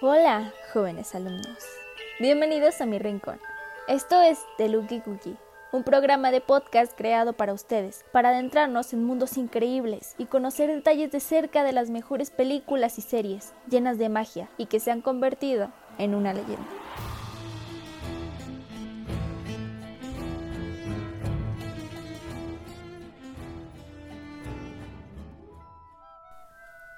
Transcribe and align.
Hola, 0.00 0.52
jóvenes 0.72 1.12
alumnos. 1.16 1.58
Bienvenidos 2.20 2.80
a 2.80 2.86
mi 2.86 3.00
rincón. 3.00 3.40
Esto 3.88 4.22
es 4.22 4.38
The 4.56 4.68
Lucky 4.68 5.00
Cookie, 5.00 5.36
un 5.72 5.82
programa 5.82 6.30
de 6.30 6.40
podcast 6.40 6.96
creado 6.96 7.32
para 7.32 7.52
ustedes, 7.52 8.04
para 8.12 8.28
adentrarnos 8.28 8.92
en 8.92 9.02
mundos 9.02 9.36
increíbles 9.36 10.14
y 10.16 10.26
conocer 10.26 10.70
detalles 10.70 11.10
de 11.10 11.18
cerca 11.18 11.64
de 11.64 11.72
las 11.72 11.90
mejores 11.90 12.30
películas 12.30 12.96
y 12.98 13.02
series 13.02 13.54
llenas 13.68 13.98
de 13.98 14.08
magia 14.08 14.48
y 14.56 14.66
que 14.66 14.78
se 14.78 14.92
han 14.92 15.00
convertido 15.00 15.72
en 15.98 16.14
una 16.14 16.32
leyenda. 16.32 16.62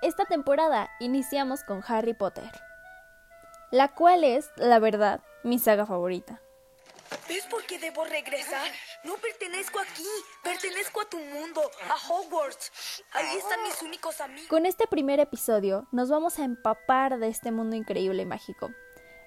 Esta 0.03 0.27
temporada 0.27 0.91
iniciamos 1.01 1.65
con 1.65 1.83
Harry 1.89 2.13
Potter 2.13 2.51
la 3.71 3.89
cual 3.95 4.25
es, 4.25 4.51
la 4.57 4.79
verdad, 4.79 5.23
mi 5.45 5.59
saga 5.59 5.87
favorita. 5.87 6.41
¿Ves 7.29 7.45
por 7.47 7.65
qué 7.65 7.79
debo 7.79 8.05
regresar? 8.05 8.71
No 9.05 9.15
pertenezco 9.15 9.81
aquí, 9.81 10.07
pertenezco 10.45 11.01
a 11.01 11.09
tu 11.09 11.19
mundo, 11.19 11.61
a 11.89 12.13
Hogwarts. 12.13 13.03
Ahí 13.13 13.37
están 13.37 13.63
mis 13.63 13.83
únicos 13.83 14.21
amigos. 14.21 14.49
Con 14.49 14.67
este 14.67 14.87
primer 14.87 15.19
episodio 15.19 15.89
nos 15.91 16.09
vamos 16.09 16.39
a 16.39 16.45
empapar 16.45 17.19
de 17.19 17.29
este 17.29 17.51
mundo 17.51 17.75
increíble 17.77 18.23
y 18.23 18.27
mágico. 18.27 18.71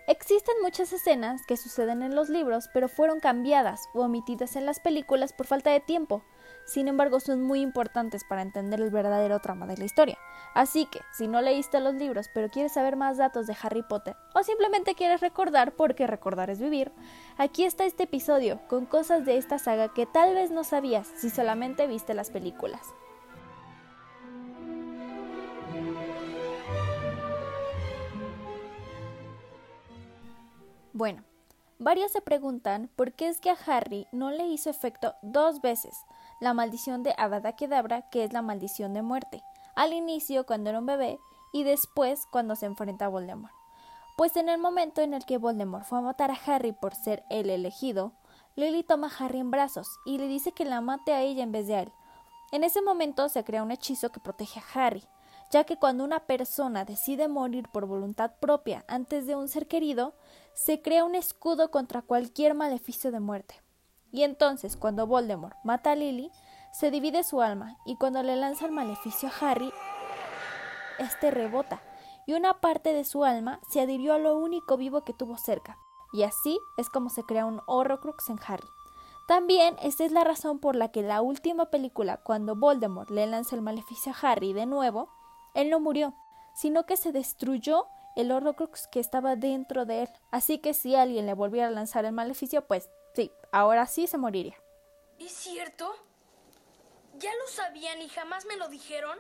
Existen 0.07 0.55
muchas 0.61 0.91
escenas 0.91 1.41
que 1.47 1.55
suceden 1.55 2.03
en 2.03 2.13
los 2.13 2.30
libros, 2.30 2.69
pero 2.73 2.89
fueron 2.89 3.21
cambiadas 3.21 3.81
o 3.94 4.02
omitidas 4.02 4.57
en 4.57 4.66
las 4.66 4.81
películas 4.81 5.31
por 5.31 5.47
falta 5.47 5.71
de 5.71 5.80
tiempo. 5.80 6.23
Sin 6.66 6.88
embargo, 6.88 7.20
son 7.20 7.41
muy 7.41 7.62
importantes 7.62 8.23
para 8.23 8.41
entender 8.41 8.80
el 8.80 8.90
verdadero 8.90 9.40
trama 9.40 9.67
de 9.67 9.77
la 9.77 9.85
historia. 9.85 10.17
Así 10.53 10.86
que, 10.86 11.02
si 11.12 11.27
no 11.27 11.41
leíste 11.41 11.80
los 11.80 11.95
libros 11.95 12.30
pero 12.34 12.49
quieres 12.49 12.73
saber 12.73 12.95
más 12.95 13.17
datos 13.17 13.48
de 13.48 13.55
Harry 13.62 13.84
Potter 13.84 14.16
o 14.34 14.44
simplemente 14.44 14.95
quieres 14.95 15.22
recordar 15.22 15.73
porque 15.73 16.08
recordar 16.08 16.49
es 16.49 16.59
vivir, 16.59 16.91
aquí 17.38 17.64
está 17.66 17.86
este 17.86 18.03
episodio 18.03 18.59
con 18.67 18.86
cosas 18.86 19.25
de 19.25 19.38
esta 19.38 19.59
saga 19.59 19.94
que 19.94 20.05
tal 20.05 20.33
vez 20.36 20.52
no 20.52 20.64
sabías 20.64 21.08
si 21.16 21.30
solamente 21.30 21.88
viste 21.88 22.14
las 22.14 22.30
películas. 22.30 22.94
Bueno, 30.95 31.23
varios 31.80 32.11
se 32.11 32.22
preguntan 32.22 32.89
por 32.95 33.14
qué 33.14 33.27
es 33.27 33.39
que 33.39 33.50
a 33.50 33.58
Harry 33.66 34.08
no 34.11 34.30
le 34.30 34.45
hizo 34.45 34.70
efecto 34.70 35.16
dos 35.23 35.59
veces 35.59 35.95
la 36.39 36.53
maldición 36.53 37.03
de 37.03 37.14
Avada 37.17 37.56
Kedavra, 37.56 38.09
que 38.09 38.23
es 38.23 38.34
la 38.34 38.42
maldición 38.42 38.94
de 38.94 39.02
muerte, 39.02 39.44
al 39.76 39.94
inicio 39.94 40.45
cuando 40.45 40.70
era 40.70 40.80
un 40.80 40.86
bebé 40.86 41.20
y 41.52 41.64
después 41.64 42.26
cuando 42.31 42.56
se 42.56 42.66
enfrenta 42.66 43.06
a 43.06 43.09
Voldemort. 43.09 43.53
Pues 44.16 44.36
en 44.38 44.50
el 44.50 44.59
momento 44.59 45.02
en 45.02 45.14
el 45.14 45.26
que 45.26 45.38
Voldemort 45.38 45.86
fue 45.86 45.98
a 45.98 46.02
matar 46.02 46.31
a 46.31 46.39
Harry 46.45 46.72
por 46.72 46.94
ser 46.94 47.23
el 47.30 47.50
elegido, 47.50 48.14
Lily 48.56 48.84
toma 48.84 49.08
a 49.08 49.26
Harry 49.26 49.39
en 49.39 49.50
brazos 49.50 49.88
y 50.06 50.20
le 50.20 50.28
dice 50.28 50.52
que 50.52 50.66
la 50.66 50.81
mate 50.81 51.14
a 51.14 51.22
ella 51.22 51.44
en 51.44 51.52
vez 51.52 51.66
de 51.67 51.76
a 51.76 51.81
él. 51.81 51.92
En 52.52 52.64
ese 52.64 52.84
momento 52.84 53.28
se 53.30 53.44
crea 53.44 53.64
un 53.64 53.72
hechizo 53.72 54.11
que 54.11 54.20
protege 54.20 54.59
a 54.59 54.86
Harry, 54.86 55.04
ya 55.50 55.64
que 55.64 55.78
cuando 55.78 56.04
una 56.04 56.20
persona 56.20 56.86
decide 56.86 57.28
morir 57.28 57.67
por 57.70 57.88
voluntad 57.88 58.34
propia 58.39 58.86
antes 58.88 59.26
de 59.26 59.36
un 59.36 59.48
ser 59.48 59.67
querido, 59.67 60.14
se 60.54 60.81
crea 60.84 61.06
un 61.06 61.16
escudo 61.16 61.72
contra 61.72 62.04
cualquier 62.04 62.54
maleficio 62.54 63.11
de 63.11 63.20
muerte. 63.20 63.62
Y 64.14 64.23
entonces, 64.23 64.78
cuando 64.78 65.08
Voldemort 65.08 65.58
mata 65.64 65.92
a 65.92 65.95
Lily, 65.95 66.31
se 66.72 66.92
divide 66.92 67.23
su 67.23 67.42
alma, 67.42 67.78
y 67.83 67.97
cuando 67.97 68.22
le 68.22 68.36
lanza 68.36 68.67
el 68.67 68.72
maleficio 68.72 69.28
a 69.28 69.52
Harry, 69.52 69.73
este 71.00 71.31
rebota, 71.31 71.81
y 72.28 72.33
una 72.33 72.61
parte 72.61 72.94
de 72.94 73.05
su 73.05 73.25
alma 73.25 73.59
se 73.67 73.81
adhirió 73.81 74.14
a 74.14 74.20
lo 74.20 74.38
único 74.38 74.78
vivo 74.78 75.03
que 75.03 75.14
tuvo 75.14 75.38
cerca, 75.38 75.80
y 76.14 76.22
así 76.22 76.59
es 76.78 76.89
como 76.89 77.09
se 77.09 77.23
crea 77.23 77.47
un 77.47 77.61
Horrocrux 77.66 78.30
en 78.30 78.39
Harry. 78.47 78.67
También 79.28 79.78
esta 79.81 80.03
es 80.03 80.11
la 80.11 80.23
razón 80.23 80.59
por 80.59 80.75
la 80.75 80.89
que 80.89 81.02
la 81.02 81.23
última 81.23 81.71
película, 81.71 82.17
cuando 82.17 82.55
Voldemort 82.55 83.10
le 83.10 83.26
lanza 83.26 83.55
el 83.55 83.64
maleficio 83.64 84.11
a 84.11 84.32
Harry 84.32 84.54
de 84.54 84.67
nuevo, 84.67 85.10
él 85.55 85.71
no 85.71 85.80
murió, 85.80 86.14
sino 86.54 86.86
que 86.86 86.98
se 86.98 87.11
destruyó 87.11 87.87
el 88.16 88.32
Horrocrux 88.32 88.87
que 88.92 88.99
estaba 88.99 89.36
dentro 89.36 89.86
de 89.86 90.04
él. 90.04 90.10
Así 90.30 90.60
que 90.60 90.76
si 90.76 90.93
alguien 90.93 91.26
le 91.26 91.33
volviera 91.33 91.70
a 91.70 91.71
lanzar 91.71 92.05
el 92.05 92.11
maleficio, 92.11 92.67
pues 92.67 92.92
sí, 93.13 93.31
ahora 93.51 93.85
sí 93.87 94.07
se 94.07 94.17
moriría. 94.17 94.55
¿Es 95.19 95.31
cierto? 95.31 95.93
¿Ya 97.17 97.29
lo 97.35 97.47
sabían 97.47 98.01
y 98.01 98.09
jamás 98.09 98.45
me 98.45 98.57
lo 98.57 98.67
dijeron? 98.69 99.17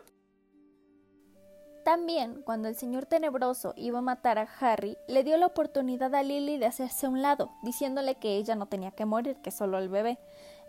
También, 1.83 2.41
cuando 2.43 2.69
el 2.69 2.75
señor 2.75 3.05
tenebroso 3.05 3.73
iba 3.75 3.99
a 3.99 4.01
matar 4.01 4.39
a 4.39 4.47
Harry, 4.59 4.97
le 5.09 5.23
dio 5.23 5.35
la 5.35 5.47
oportunidad 5.47 6.15
a 6.15 6.23
Lily 6.23 6.57
de 6.57 6.65
hacerse 6.65 7.05
a 7.05 7.09
un 7.09 7.21
lado, 7.21 7.51
diciéndole 7.61 8.15
que 8.15 8.37
ella 8.37 8.55
no 8.55 8.67
tenía 8.67 8.91
que 8.91 9.05
morir, 9.05 9.35
que 9.41 9.51
solo 9.51 9.77
el 9.77 9.89
bebé. 9.89 10.17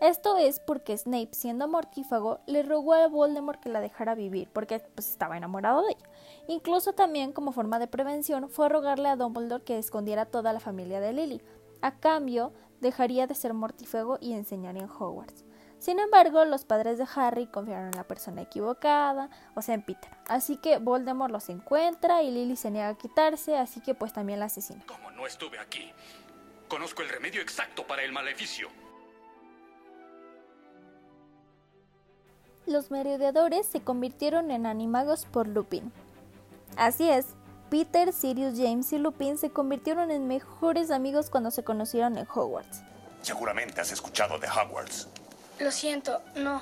Esto 0.01 0.37
es 0.37 0.59
porque 0.59 0.99
Snape, 0.99 1.31
siendo 1.33 1.69
mortífago, 1.69 2.41
le 2.47 2.65
rogó 2.65 2.95
a 2.95 3.07
Voldemort 3.07 3.61
que 3.61 3.69
la 3.69 3.81
dejara 3.81 4.17
vivir, 4.17 4.49
porque 4.53 4.81
pues, 4.81 5.09
estaba 5.09 5.37
enamorado 5.37 5.83
de 5.83 5.93
ella. 5.93 6.11
Incluso 6.49 6.95
también, 6.95 7.33
como 7.33 7.53
forma 7.53 7.79
de 7.79 7.87
prevención, 7.87 8.49
fue 8.49 8.67
a 8.67 8.71
rogarle 8.71 9.09
a 9.09 9.17
Dumbledore 9.17 9.63
que 9.63 9.79
escondiera 9.79 10.27
toda 10.27 10.53
la 10.53 10.59
familia 10.59 10.99
de 10.99 11.13
Lily. 11.13 11.41
A 11.81 12.01
cambio, 12.01 12.53
dejaría 12.81 13.27
de 13.27 13.35
ser 13.35 13.55
mortífago 13.55 14.19
y 14.21 14.33
enseñaría 14.33 14.83
en 14.83 14.91
Hogwarts. 14.91 15.45
Sin 15.79 15.99
embargo, 15.99 16.45
los 16.47 16.65
padres 16.65 16.97
de 16.97 17.07
Harry 17.15 17.47
confiaron 17.47 17.89
en 17.89 17.97
la 17.97 18.05
persona 18.05 18.41
equivocada, 18.41 19.29
o 19.55 19.61
sea, 19.61 19.75
en 19.75 19.83
Peter. 19.83 20.11
Así 20.29 20.57
que 20.57 20.79
Voldemort 20.79 21.31
los 21.31 21.51
encuentra 21.51 22.23
y 22.23 22.31
Lily 22.31 22.57
se 22.57 22.71
niega 22.71 22.89
a 22.89 22.97
quitarse, 22.97 23.59
así 23.59 23.81
que 23.81 23.95
pues 23.95 24.13
también 24.13 24.39
la 24.39 24.47
asesina. 24.47 24.83
Como 24.87 25.11
no 25.11 25.27
estuve 25.27 25.59
aquí, 25.59 25.93
conozco 26.69 27.03
el 27.03 27.11
remedio 27.11 27.43
exacto 27.43 27.87
para 27.87 28.03
el 28.03 28.13
maleficio. 28.13 28.69
Los 32.67 32.91
merodeadores 32.91 33.67
se 33.67 33.83
convirtieron 33.83 34.51
en 34.51 34.65
animagos 34.65 35.27
por 35.27 35.47
Lupin. 35.47 35.93
Así 36.77 37.11
es, 37.11 37.35
Peter, 37.71 38.13
Sirius, 38.13 38.59
James 38.59 38.93
y 38.93 38.99
Lupin 38.99 39.39
se 39.39 39.51
convirtieron 39.51 40.11
en 40.11 40.29
mejores 40.29 40.91
amigos 40.91 41.31
cuando 41.31 41.51
se 41.51 41.65
conocieron 41.65 42.17
en 42.17 42.27
Hogwarts. 42.33 42.83
Seguramente 43.23 43.81
has 43.81 43.91
escuchado 43.91 44.39
de 44.39 44.47
Hogwarts. 44.49 45.09
Lo 45.59 45.71
siento, 45.71 46.21
no. 46.37 46.61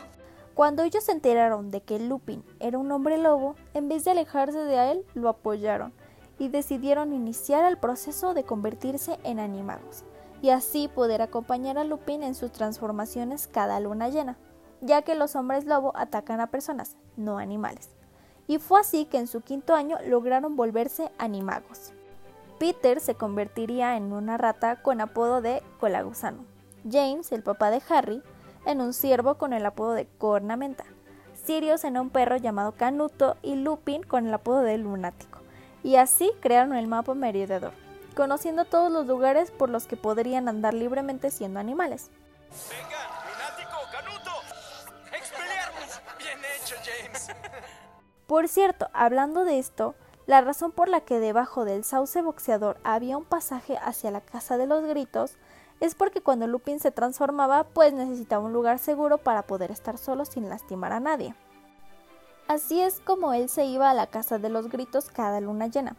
Cuando 0.55 0.83
ellos 0.83 1.05
se 1.05 1.13
enteraron 1.13 1.71
de 1.71 1.81
que 1.81 1.99
Lupin 1.99 2.45
era 2.61 2.79
un 2.79 2.93
hombre 2.93 3.19
lobo, 3.19 3.57
en 3.75 3.89
vez 3.89 4.05
de 4.05 4.11
alejarse 4.11 4.59
de 4.59 4.91
él, 4.91 5.07
lo 5.15 5.29
apoyaron 5.29 5.93
y 6.39 6.49
decidieron 6.49 7.13
iniciar 7.13 7.65
el 7.65 7.79
proceso 7.79 8.35
de 8.35 8.45
convertirse 8.45 9.19
en 9.25 9.41
animagos 9.41 10.05
y 10.43 10.51
así 10.51 10.89
poder 10.89 11.23
acompañar 11.23 11.79
a 11.79 11.85
Lupin 11.85 12.23
en 12.23 12.35
sus 12.35 12.53
transformaciones 12.53 13.47
cada 13.47 13.81
luna 13.81 14.09
llena, 14.09 14.37
ya 14.81 15.03
que 15.03 15.15
los 15.15 15.37
hombres 15.37 15.65
lobo 15.65 15.93
atacan 15.95 16.41
a 16.41 16.49
personas, 16.49 16.97
no 17.17 17.39
animales. 17.39 17.91
Y 18.47 18.59
fue 18.59 18.81
así 18.81 19.05
que 19.07 19.19
en 19.19 19.27
su 19.27 19.41
quinto 19.41 19.75
año 19.75 19.99
lograron 20.07 20.57
volverse 20.57 21.11
animagos. 21.19 21.93
Peter 22.59 23.01
se 23.01 23.15
convertiría 23.15 23.97
en 23.97 24.13
una 24.13 24.37
rata 24.37 24.83
con 24.83 25.01
apodo 25.01 25.41
de 25.41 25.63
colagusano. 25.81 26.45
James, 26.89 27.33
el 27.33 27.43
papá 27.43 27.71
de 27.71 27.83
Harry, 27.89 28.23
en 28.67 28.81
un 28.81 28.93
ciervo 28.93 29.37
con 29.37 29.53
el 29.53 29.67
apodo 29.67 29.93
de 29.93 30.07
Cornamenta, 30.19 30.85
Sirius 31.45 31.85
en 31.85 31.99
un 31.99 32.11
perro 32.11 32.37
llamado 32.37 32.73
Canuto 32.73 33.37
y 33.43 33.57
Lupin 33.57 34.03
con 34.05 34.27
el 34.27 34.35
apodo 34.35 34.63
de 34.63 34.79
Lunático. 34.79 35.41
Y 35.83 35.97
así 35.97 36.31
crearon 36.41 36.75
el 36.75 36.87
mapa 36.87 37.15
meridador, 37.15 37.73
conociendo 38.15 38.65
todos 38.65 38.93
los 38.93 39.07
lugares 39.07 39.51
por 39.51 39.69
los 39.69 39.87
que 39.87 39.97
podrían 39.97 40.49
andar 40.49 40.75
libremente 40.75 41.31
siendo 41.31 41.59
animales. 41.59 42.11
Por 48.33 48.49
cierto, 48.49 48.89
hablando 48.95 49.45
de 49.45 49.59
esto, 49.59 49.95
la 50.25 50.41
razón 50.41 50.73
por 50.73 50.89
la 50.89 51.03
que 51.03 51.21
debajo 51.21 51.67
del 51.67 51.85
sauce 51.85 52.23
boxeador 52.23 52.79
había 52.83 53.19
un 53.19 53.27
pasaje 53.27 53.77
hacia 53.77 54.11
la 54.11 54.23
casa 54.23 54.57
de 54.57 54.67
los 54.67 54.87
gritos 54.87 55.37
es 55.81 55.95
porque 55.95 56.23
cuando 56.23 56.47
Lupin 56.47 56.81
se 56.81 56.93
transformaba, 56.93 57.65
pues 57.65 57.93
necesitaba 57.93 58.43
un 58.43 58.55
lugar 58.55 58.79
seguro 58.79 59.19
para 59.19 59.43
poder 59.43 59.71
estar 59.71 59.99
solo 59.99 60.25
sin 60.25 60.49
lastimar 60.49 60.95
a 60.95 61.01
nadie. 61.01 61.35
Así 62.49 62.81
es 62.81 63.01
como 63.01 63.35
él 63.35 63.51
se 63.51 63.67
iba 63.67 63.91
a 63.91 63.95
la 63.95 64.07
casa 64.07 64.39
de 64.39 64.49
los 64.49 64.71
gritos 64.71 65.11
cada 65.11 65.39
luna 65.43 65.67
llena. 65.67 65.97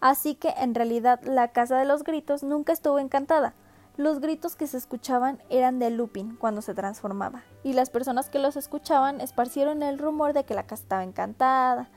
Así 0.00 0.34
que 0.34 0.48
en 0.58 0.74
realidad 0.74 1.20
la 1.22 1.52
casa 1.52 1.78
de 1.78 1.84
los 1.84 2.02
gritos 2.02 2.42
nunca 2.42 2.72
estuvo 2.72 2.98
encantada. 2.98 3.54
Los 3.96 4.20
gritos 4.20 4.56
que 4.56 4.66
se 4.66 4.76
escuchaban 4.76 5.42
eran 5.48 5.78
de 5.78 5.90
Lupin 5.90 6.36
cuando 6.36 6.62
se 6.62 6.74
transformaba, 6.74 7.42
y 7.62 7.72
las 7.72 7.90
personas 7.90 8.28
que 8.28 8.38
los 8.38 8.56
escuchaban 8.56 9.20
esparcieron 9.20 9.82
el 9.82 9.98
rumor 9.98 10.32
de 10.32 10.44
que 10.44 10.54
la 10.54 10.66
casa 10.66 10.82
estaba 10.82 11.04
encantada. 11.04 11.88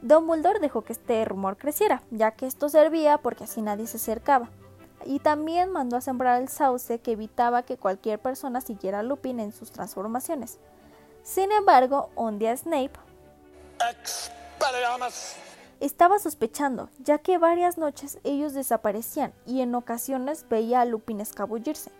Dumbledore 0.00 0.60
dejó 0.60 0.82
que 0.82 0.92
este 0.92 1.24
rumor 1.24 1.56
creciera, 1.56 2.02
ya 2.10 2.32
que 2.32 2.46
esto 2.46 2.68
servía 2.68 3.18
porque 3.18 3.44
así 3.44 3.62
nadie 3.62 3.86
se 3.86 3.98
acercaba 3.98 4.50
y 5.04 5.18
también 5.18 5.70
mandó 5.70 5.96
a 5.96 6.00
sembrar 6.00 6.40
el 6.40 6.48
sauce 6.48 7.00
que 7.00 7.12
evitaba 7.12 7.62
que 7.62 7.76
cualquier 7.76 8.18
persona 8.18 8.60
siguiera 8.60 9.00
a 9.00 9.02
Lupin 9.02 9.40
en 9.40 9.52
sus 9.52 9.70
transformaciones. 9.70 10.58
Sin 11.22 11.52
embargo, 11.52 12.10
un 12.16 12.38
día 12.38 12.56
Snape 12.56 12.92
estaba 15.86 16.18
sospechando, 16.18 16.88
ya 17.00 17.18
que 17.18 17.38
varias 17.38 17.76
noches 17.76 18.18
ellos 18.22 18.54
desaparecían 18.54 19.32
y 19.46 19.62
en 19.62 19.74
ocasiones 19.74 20.46
veía 20.48 20.80
a 20.80 20.84
Lupin 20.84 21.20
escabullirse. 21.20 21.90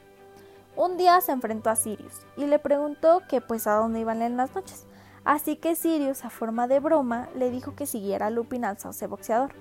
Un 0.76 0.96
día 0.96 1.20
se 1.20 1.32
enfrentó 1.32 1.68
a 1.68 1.76
Sirius 1.76 2.14
y 2.36 2.46
le 2.46 2.58
preguntó 2.58 3.22
que 3.28 3.40
pues 3.40 3.66
a 3.66 3.74
dónde 3.74 4.00
iban 4.00 4.22
en 4.22 4.36
las 4.36 4.54
noches. 4.54 4.86
Así 5.24 5.56
que 5.56 5.74
Sirius, 5.74 6.24
a 6.24 6.30
forma 6.30 6.66
de 6.66 6.80
broma, 6.80 7.28
le 7.36 7.50
dijo 7.50 7.74
que 7.74 7.86
siguiera 7.86 8.26
a 8.26 8.30
Lupin 8.30 8.64
al 8.64 8.78
sauce 8.78 9.06
boxeador. 9.06 9.52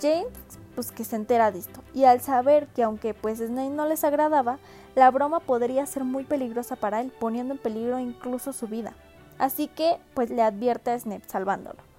James, 0.00 0.28
pues 0.74 0.92
que 0.92 1.04
se 1.04 1.16
entera 1.16 1.50
de 1.50 1.58
esto, 1.58 1.82
y 1.92 2.04
al 2.04 2.20
saber 2.20 2.68
que 2.68 2.84
aunque 2.84 3.12
pues 3.12 3.38
Snape 3.38 3.70
no 3.70 3.86
les 3.86 4.04
agradaba, 4.04 4.58
la 4.94 5.10
broma 5.10 5.40
podría 5.40 5.84
ser 5.86 6.04
muy 6.04 6.22
peligrosa 6.22 6.76
para 6.76 7.00
él, 7.00 7.12
poniendo 7.18 7.54
en 7.54 7.58
peligro 7.58 7.98
incluso 7.98 8.52
su 8.52 8.68
vida. 8.68 8.94
Así 9.38 9.66
que 9.66 9.98
pues 10.14 10.30
le 10.30 10.42
advierte 10.42 10.92
a 10.92 10.98
Snape 10.98 11.28
salvándolo. 11.28 11.89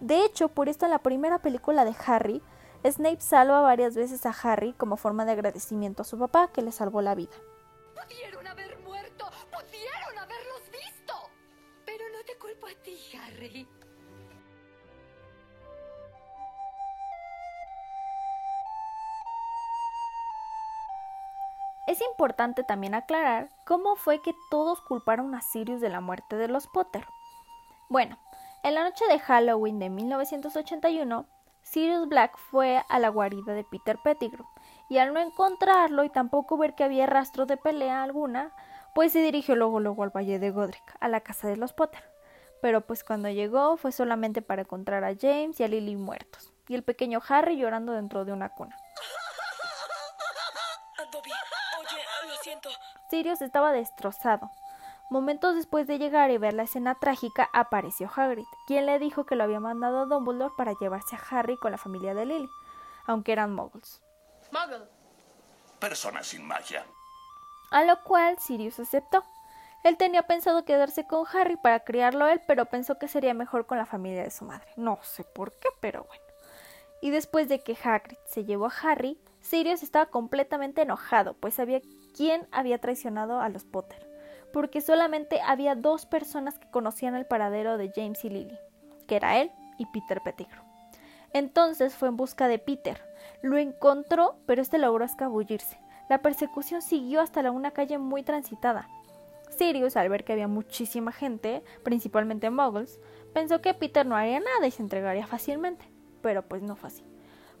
De 0.00 0.24
hecho, 0.24 0.48
por 0.48 0.68
esto 0.70 0.86
en 0.86 0.92
la 0.92 1.00
primera 1.00 1.40
película 1.40 1.84
de 1.84 1.94
Harry, 2.06 2.42
Snape 2.84 3.20
salva 3.20 3.60
varias 3.60 3.94
veces 3.94 4.24
a 4.24 4.30
Harry 4.30 4.72
como 4.72 4.96
forma 4.96 5.26
de 5.26 5.32
agradecimiento 5.32 6.02
a 6.02 6.06
su 6.06 6.18
papá 6.18 6.48
que 6.48 6.62
le 6.62 6.72
salvó 6.72 7.02
la 7.02 7.14
vida. 7.14 7.36
Pudieron 7.94 8.46
haber 8.46 8.78
muerto, 8.80 9.26
pudieron 9.50 10.18
haberlos 10.18 10.62
visto. 10.72 11.14
Pero 11.84 12.04
no 12.08 12.24
te 12.24 12.38
culpo 12.38 12.66
a 12.66 12.82
ti, 12.82 12.98
Harry. 13.18 13.68
Es 21.86 22.00
importante 22.00 22.64
también 22.64 22.94
aclarar 22.94 23.50
cómo 23.66 23.96
fue 23.96 24.22
que 24.22 24.32
todos 24.50 24.80
culparon 24.80 25.34
a 25.34 25.42
Sirius 25.42 25.82
de 25.82 25.90
la 25.90 26.00
muerte 26.00 26.36
de 26.36 26.48
los 26.48 26.68
Potter. 26.68 27.04
Bueno, 27.90 28.16
en 28.62 28.74
la 28.74 28.84
noche 28.84 29.04
de 29.08 29.18
Halloween 29.18 29.78
de 29.78 29.90
1981, 29.90 31.26
Sirius 31.62 32.08
Black 32.08 32.36
fue 32.36 32.82
a 32.88 32.98
la 32.98 33.08
guarida 33.08 33.54
de 33.54 33.64
Peter 33.64 33.98
Pettigrew 34.02 34.46
y 34.88 34.98
al 34.98 35.14
no 35.14 35.20
encontrarlo 35.20 36.04
y 36.04 36.10
tampoco 36.10 36.56
ver 36.58 36.74
que 36.74 36.84
había 36.84 37.06
rastro 37.06 37.46
de 37.46 37.56
pelea 37.56 38.02
alguna, 38.02 38.52
pues 38.94 39.12
se 39.12 39.22
dirigió 39.22 39.54
luego 39.56 39.80
luego 39.80 40.02
al 40.02 40.10
Valle 40.10 40.38
de 40.38 40.50
Godric, 40.50 40.82
a 41.00 41.08
la 41.08 41.20
casa 41.20 41.48
de 41.48 41.56
los 41.56 41.72
Potter. 41.72 42.02
Pero 42.60 42.82
pues 42.82 43.04
cuando 43.04 43.28
llegó 43.30 43.76
fue 43.76 43.92
solamente 43.92 44.42
para 44.42 44.62
encontrar 44.62 45.04
a 45.04 45.14
James 45.18 45.58
y 45.60 45.62
a 45.62 45.68
Lily 45.68 45.96
muertos, 45.96 46.52
y 46.68 46.74
el 46.74 46.82
pequeño 46.82 47.20
Harry 47.28 47.56
llorando 47.56 47.92
dentro 47.92 48.24
de 48.24 48.32
una 48.32 48.50
cuna. 48.50 48.76
Dobby, 51.12 51.30
oye, 51.78 52.28
lo 52.28 52.34
siento. 52.42 52.68
Sirius 53.08 53.40
estaba 53.42 53.72
destrozado. 53.72 54.50
Momentos 55.10 55.56
después 55.56 55.88
de 55.88 55.98
llegar 55.98 56.30
y 56.30 56.38
ver 56.38 56.54
la 56.54 56.62
escena 56.62 56.94
trágica, 56.94 57.50
apareció 57.52 58.08
Hagrid, 58.14 58.44
quien 58.68 58.86
le 58.86 59.00
dijo 59.00 59.26
que 59.26 59.34
lo 59.34 59.42
había 59.42 59.58
mandado 59.58 59.98
a 59.98 60.06
Dumbledore 60.06 60.54
para 60.56 60.74
llevarse 60.80 61.16
a 61.16 61.22
Harry 61.30 61.56
con 61.56 61.72
la 61.72 61.78
familia 61.78 62.14
de 62.14 62.26
Lily, 62.26 62.48
aunque 63.06 63.32
eran 63.32 63.52
muggles. 63.52 64.00
Muggle. 64.52 64.86
Personas 65.80 66.28
sin 66.28 66.46
magia. 66.46 66.84
A 67.72 67.82
lo 67.84 68.02
cual 68.04 68.38
Sirius 68.38 68.78
aceptó. 68.78 69.24
Él 69.82 69.96
tenía 69.96 70.28
pensado 70.28 70.64
quedarse 70.64 71.06
con 71.06 71.26
Harry 71.32 71.56
para 71.56 71.80
criarlo 71.80 72.28
él, 72.28 72.40
pero 72.46 72.66
pensó 72.66 72.98
que 72.98 73.08
sería 73.08 73.34
mejor 73.34 73.66
con 73.66 73.78
la 73.78 73.86
familia 73.86 74.22
de 74.22 74.30
su 74.30 74.44
madre. 74.44 74.68
No 74.76 75.00
sé 75.02 75.24
por 75.24 75.58
qué, 75.58 75.70
pero 75.80 76.04
bueno. 76.04 76.22
Y 77.02 77.10
después 77.10 77.48
de 77.48 77.60
que 77.60 77.76
Hagrid 77.82 78.18
se 78.26 78.44
llevó 78.44 78.66
a 78.66 78.74
Harry, 78.82 79.18
Sirius 79.40 79.82
estaba 79.82 80.06
completamente 80.06 80.82
enojado, 80.82 81.34
pues 81.34 81.54
sabía 81.54 81.80
quién 82.14 82.46
había 82.52 82.78
traicionado 82.78 83.40
a 83.40 83.48
los 83.48 83.64
Potter, 83.64 84.06
porque 84.52 84.80
solamente 84.80 85.40
había 85.40 85.74
dos 85.74 86.06
personas 86.06 86.58
que 86.58 86.70
conocían 86.70 87.14
el 87.14 87.26
paradero 87.26 87.78
de 87.78 87.92
James 87.94 88.24
y 88.24 88.30
Lily, 88.30 88.58
que 89.06 89.16
era 89.16 89.40
él 89.40 89.50
y 89.78 89.86
Peter 89.86 90.20
Pettigrew. 90.22 90.62
Entonces 91.32 91.94
fue 91.94 92.08
en 92.08 92.16
busca 92.16 92.48
de 92.48 92.58
Peter. 92.58 93.00
Lo 93.42 93.56
encontró, 93.56 94.36
pero 94.46 94.62
este 94.62 94.78
logró 94.78 95.04
escabullirse. 95.04 95.78
La 96.08 96.22
persecución 96.22 96.82
siguió 96.82 97.20
hasta 97.20 97.42
la 97.42 97.52
una 97.52 97.70
calle 97.70 97.98
muy 97.98 98.22
transitada. 98.22 98.88
Sirius, 99.50 99.96
al 99.96 100.08
ver 100.08 100.24
que 100.24 100.32
había 100.32 100.48
muchísima 100.48 101.12
gente, 101.12 101.62
principalmente 101.82 102.50
muggles, 102.50 102.98
pensó 103.32 103.60
que 103.60 103.74
Peter 103.74 104.06
no 104.06 104.16
haría 104.16 104.40
nada 104.40 104.66
y 104.66 104.70
se 104.70 104.82
entregaría 104.82 105.26
fácilmente, 105.26 105.84
pero 106.22 106.42
pues 106.42 106.62
no 106.62 106.76
fue 106.76 106.88
así. 106.88 107.04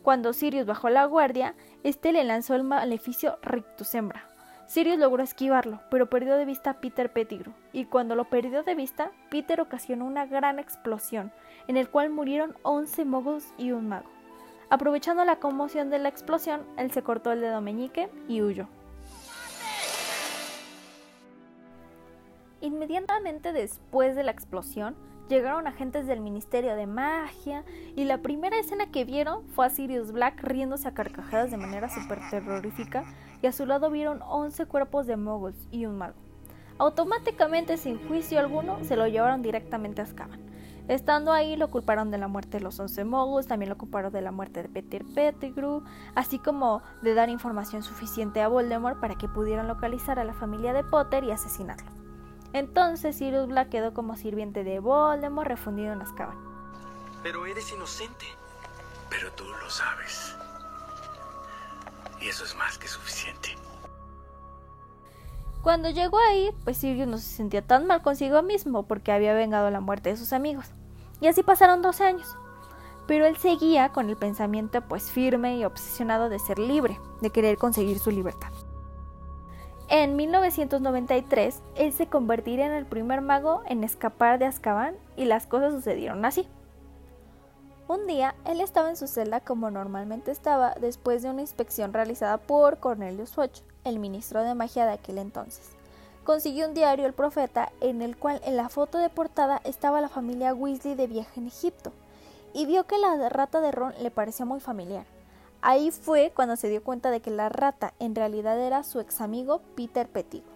Cuando 0.02 0.32
Sirius 0.32 0.66
bajó 0.66 0.88
la 0.88 1.04
guardia, 1.04 1.54
este 1.84 2.12
le 2.12 2.24
lanzó 2.24 2.54
el 2.54 2.64
maleficio 2.64 3.38
Rictus 3.42 3.94
Hembra. 3.94 4.29
Sirius 4.70 5.00
logró 5.00 5.24
esquivarlo, 5.24 5.80
pero 5.90 6.08
perdió 6.08 6.36
de 6.36 6.44
vista 6.44 6.70
a 6.70 6.80
Peter 6.80 7.12
Pettigrew, 7.12 7.52
y 7.72 7.86
cuando 7.86 8.14
lo 8.14 8.26
perdió 8.26 8.62
de 8.62 8.76
vista, 8.76 9.10
Peter 9.28 9.60
ocasionó 9.60 10.04
una 10.04 10.26
gran 10.26 10.60
explosión, 10.60 11.32
en 11.66 11.76
el 11.76 11.88
cual 11.88 12.10
murieron 12.10 12.54
11 12.62 13.04
muggles 13.04 13.52
y 13.58 13.72
un 13.72 13.88
mago. 13.88 14.08
Aprovechando 14.68 15.24
la 15.24 15.40
conmoción 15.40 15.90
de 15.90 15.98
la 15.98 16.08
explosión, 16.08 16.62
él 16.76 16.92
se 16.92 17.02
cortó 17.02 17.32
el 17.32 17.40
dedo 17.40 17.60
meñique 17.60 18.10
y 18.28 18.42
huyó. 18.42 18.68
Inmediatamente 22.60 23.52
después 23.52 24.14
de 24.14 24.22
la 24.22 24.30
explosión, 24.30 24.94
llegaron 25.28 25.66
agentes 25.66 26.06
del 26.06 26.20
Ministerio 26.20 26.76
de 26.76 26.86
Magia 26.86 27.64
y 27.96 28.04
la 28.04 28.18
primera 28.18 28.56
escena 28.56 28.92
que 28.92 29.04
vieron 29.04 29.48
fue 29.48 29.66
a 29.66 29.70
Sirius 29.70 30.12
Black 30.12 30.40
riéndose 30.44 30.86
a 30.86 30.94
carcajadas 30.94 31.50
de 31.50 31.56
manera 31.56 31.88
súper 31.88 32.20
terrorífica 32.30 33.04
y 33.42 33.46
a 33.46 33.52
su 33.52 33.66
lado 33.66 33.90
vieron 33.90 34.22
11 34.22 34.66
cuerpos 34.66 35.06
de 35.06 35.16
moguls 35.16 35.68
y 35.70 35.86
un 35.86 35.98
mago. 35.98 36.16
Automáticamente, 36.78 37.76
sin 37.76 38.06
juicio 38.08 38.40
alguno, 38.40 38.82
se 38.84 38.96
lo 38.96 39.06
llevaron 39.06 39.42
directamente 39.42 40.00
a 40.00 40.04
Azkaban. 40.04 40.40
Estando 40.88 41.32
ahí, 41.32 41.54
lo 41.56 41.70
culparon 41.70 42.10
de 42.10 42.18
la 42.18 42.26
muerte 42.26 42.58
de 42.58 42.64
los 42.64 42.80
11 42.80 43.04
moguls, 43.04 43.46
también 43.46 43.68
lo 43.68 43.78
culparon 43.78 44.12
de 44.12 44.22
la 44.22 44.32
muerte 44.32 44.62
de 44.62 44.68
Peter 44.68 45.04
Pettigrew, 45.14 45.84
así 46.14 46.38
como 46.38 46.82
de 47.02 47.14
dar 47.14 47.28
información 47.28 47.82
suficiente 47.82 48.42
a 48.42 48.48
Voldemort 48.48 48.98
para 48.98 49.14
que 49.14 49.28
pudieran 49.28 49.68
localizar 49.68 50.18
a 50.18 50.24
la 50.24 50.32
familia 50.34 50.72
de 50.72 50.82
Potter 50.82 51.22
y 51.22 51.30
asesinarlo. 51.30 51.90
Entonces 52.52 53.14
Sirius 53.14 53.46
Black 53.46 53.68
quedó 53.68 53.94
como 53.94 54.16
sirviente 54.16 54.64
de 54.64 54.80
Voldemort 54.80 55.46
refundido 55.46 55.92
en 55.92 56.02
Azkaban. 56.02 56.36
Pero 57.22 57.46
eres 57.46 57.70
inocente. 57.72 58.26
Pero 59.08 59.30
tú 59.32 59.44
lo 59.44 59.70
sabes. 59.70 60.34
Y 62.20 62.28
eso 62.28 62.44
es 62.44 62.54
más 62.56 62.78
que 62.78 62.88
suficiente. 62.88 63.56
Cuando 65.62 65.90
llegó 65.90 66.18
ahí, 66.18 66.50
pues 66.64 66.78
Sirius 66.78 67.06
no 67.06 67.18
se 67.18 67.36
sentía 67.36 67.60
tan 67.60 67.86
mal 67.86 68.02
consigo 68.02 68.42
mismo 68.42 68.84
porque 68.84 69.12
había 69.12 69.34
vengado 69.34 69.70
la 69.70 69.80
muerte 69.80 70.10
de 70.10 70.16
sus 70.16 70.32
amigos. 70.32 70.66
Y 71.20 71.26
así 71.26 71.42
pasaron 71.42 71.82
12 71.82 72.04
años. 72.04 72.36
Pero 73.06 73.26
él 73.26 73.36
seguía 73.36 73.90
con 73.90 74.08
el 74.08 74.16
pensamiento 74.16 74.80
pues 74.82 75.10
firme 75.10 75.56
y 75.56 75.64
obsesionado 75.64 76.28
de 76.28 76.38
ser 76.38 76.58
libre, 76.58 76.98
de 77.20 77.30
querer 77.30 77.58
conseguir 77.58 77.98
su 77.98 78.10
libertad. 78.10 78.52
En 79.88 80.16
1993, 80.16 81.62
él 81.74 81.92
se 81.92 82.06
convertiría 82.06 82.66
en 82.66 82.72
el 82.72 82.86
primer 82.86 83.20
mago 83.20 83.62
en 83.66 83.82
escapar 83.82 84.38
de 84.38 84.46
Azkaban 84.46 84.94
y 85.16 85.24
las 85.24 85.46
cosas 85.46 85.74
sucedieron 85.74 86.24
así. 86.24 86.48
Un 87.90 88.06
día, 88.06 88.36
él 88.44 88.60
estaba 88.60 88.88
en 88.88 88.96
su 88.96 89.08
celda 89.08 89.40
como 89.40 89.68
normalmente 89.68 90.30
estaba 90.30 90.74
después 90.80 91.24
de 91.24 91.30
una 91.30 91.40
inspección 91.40 91.92
realizada 91.92 92.36
por 92.38 92.78
Cornelius 92.78 93.32
Fudge, 93.32 93.64
el 93.82 93.98
ministro 93.98 94.44
de 94.44 94.54
magia 94.54 94.86
de 94.86 94.92
aquel 94.92 95.18
entonces. 95.18 95.70
Consiguió 96.22 96.68
un 96.68 96.74
diario 96.74 97.04
El 97.04 97.14
Profeta 97.14 97.72
en 97.80 98.00
el 98.00 98.16
cual 98.16 98.40
en 98.44 98.56
la 98.56 98.68
foto 98.68 98.98
de 98.98 99.08
portada 99.08 99.60
estaba 99.64 100.00
la 100.00 100.08
familia 100.08 100.54
Weasley 100.54 100.94
de 100.94 101.08
viaje 101.08 101.40
en 101.40 101.48
Egipto 101.48 101.90
y 102.54 102.64
vio 102.64 102.86
que 102.86 102.96
la 102.96 103.28
rata 103.28 103.60
de 103.60 103.72
Ron 103.72 103.92
le 104.00 104.12
pareció 104.12 104.46
muy 104.46 104.60
familiar. 104.60 105.04
Ahí 105.60 105.90
fue 105.90 106.30
cuando 106.32 106.54
se 106.54 106.68
dio 106.68 106.84
cuenta 106.84 107.10
de 107.10 107.18
que 107.18 107.32
la 107.32 107.48
rata 107.48 107.92
en 107.98 108.14
realidad 108.14 108.56
era 108.60 108.84
su 108.84 109.00
ex 109.00 109.20
amigo 109.20 109.62
Peter 109.74 110.06
Pettigrew. 110.06 110.48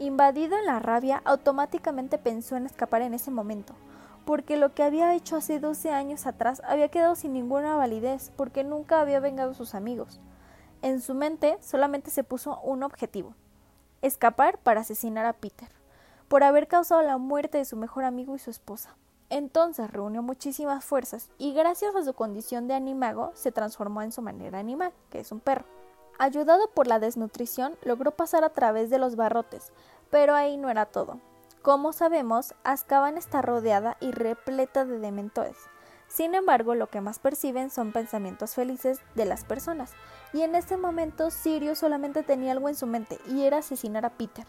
Invadido 0.00 0.58
en 0.58 0.66
la 0.66 0.80
rabia, 0.80 1.22
automáticamente 1.24 2.18
pensó 2.18 2.56
en 2.56 2.66
escapar 2.66 3.02
en 3.02 3.14
ese 3.14 3.30
momento, 3.30 3.72
porque 4.26 4.56
lo 4.56 4.74
que 4.74 4.82
había 4.82 5.14
hecho 5.14 5.36
hace 5.36 5.60
12 5.60 5.90
años 5.90 6.26
atrás 6.26 6.60
había 6.66 6.88
quedado 6.88 7.14
sin 7.14 7.32
ninguna 7.32 7.76
validez, 7.76 8.32
porque 8.36 8.64
nunca 8.64 9.00
había 9.00 9.20
vengado 9.20 9.52
a 9.52 9.54
sus 9.54 9.74
amigos. 9.74 10.20
En 10.82 11.00
su 11.00 11.14
mente 11.14 11.56
solamente 11.62 12.10
se 12.10 12.24
puso 12.24 12.60
un 12.60 12.82
objetivo, 12.82 13.34
escapar 14.02 14.58
para 14.58 14.80
asesinar 14.80 15.26
a 15.26 15.32
Peter, 15.32 15.68
por 16.26 16.42
haber 16.42 16.66
causado 16.66 17.00
la 17.02 17.18
muerte 17.18 17.58
de 17.58 17.64
su 17.64 17.76
mejor 17.76 18.04
amigo 18.04 18.34
y 18.34 18.40
su 18.40 18.50
esposa. 18.50 18.96
Entonces 19.30 19.90
reunió 19.90 20.22
muchísimas 20.22 20.84
fuerzas 20.84 21.30
y 21.38 21.54
gracias 21.54 21.94
a 21.94 22.04
su 22.04 22.12
condición 22.12 22.66
de 22.66 22.74
animago 22.74 23.30
se 23.34 23.52
transformó 23.52 24.02
en 24.02 24.10
su 24.10 24.22
manera 24.22 24.58
animal, 24.58 24.92
que 25.08 25.20
es 25.20 25.30
un 25.30 25.38
perro. 25.38 25.64
Ayudado 26.18 26.68
por 26.70 26.88
la 26.88 26.98
desnutrición, 26.98 27.76
logró 27.82 28.10
pasar 28.10 28.42
a 28.42 28.50
través 28.50 28.90
de 28.90 28.98
los 28.98 29.14
barrotes, 29.14 29.72
pero 30.10 30.34
ahí 30.34 30.56
no 30.56 30.68
era 30.68 30.86
todo. 30.86 31.20
Como 31.66 31.92
sabemos, 31.92 32.54
Azkaban 32.62 33.18
está 33.18 33.42
rodeada 33.42 33.96
y 33.98 34.12
repleta 34.12 34.84
de 34.84 35.00
dementores. 35.00 35.56
Sin 36.06 36.36
embargo, 36.36 36.76
lo 36.76 36.86
que 36.90 37.00
más 37.00 37.18
perciben 37.18 37.70
son 37.70 37.90
pensamientos 37.90 38.54
felices 38.54 39.00
de 39.16 39.24
las 39.24 39.42
personas, 39.42 39.90
y 40.32 40.42
en 40.42 40.54
ese 40.54 40.76
momento 40.76 41.28
Sirius 41.32 41.80
solamente 41.80 42.22
tenía 42.22 42.52
algo 42.52 42.68
en 42.68 42.76
su 42.76 42.86
mente, 42.86 43.18
y 43.26 43.46
era 43.46 43.56
asesinar 43.58 44.06
a 44.06 44.10
Peter. 44.10 44.46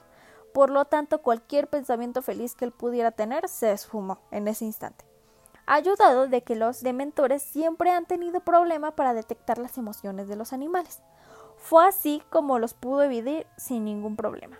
Por 0.53 0.69
lo 0.69 0.85
tanto, 0.85 1.23
cualquier 1.23 1.67
pensamiento 1.67 2.21
feliz 2.21 2.53
que 2.53 2.65
él 2.65 2.71
pudiera 2.71 3.09
tener 3.09 3.49
se 3.49 3.71
esfumó 3.71 4.19
en 4.29 4.47
ese 4.47 4.65
instante. 4.65 5.03
ayudado 5.65 6.27
de 6.27 6.43
que 6.43 6.55
los 6.55 6.81
dementores 6.81 7.41
siempre 7.41 7.89
han 7.89 8.05
tenido 8.05 8.41
problema 8.41 8.91
para 8.91 9.15
detectar 9.15 9.57
las 9.57 9.79
emociones 9.79 10.27
de 10.27 10.35
los 10.35 10.53
animales. 10.53 11.01
Fue 11.55 11.83
así 11.83 12.21
como 12.29 12.59
los 12.59 12.75
pudo 12.75 13.01
evitar 13.01 13.47
sin 13.57 13.85
ningún 13.85 14.15
problema. 14.15 14.59